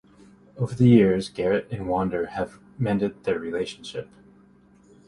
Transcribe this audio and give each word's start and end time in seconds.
Over 0.57 0.73
the 0.73 0.87
years, 0.87 1.29
Garrett 1.29 1.67
and 1.71 1.87
Wonder 1.87 2.25
have 2.25 2.57
mended 2.79 3.23
their 3.23 3.37
relationship. 3.37 4.09